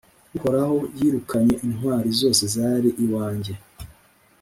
Uhoraho 0.35 0.77
yirukanye 0.97 1.55
intwari 1.65 2.09
zose 2.19 2.43
zari 2.55 2.89
iwanjye, 3.03 3.53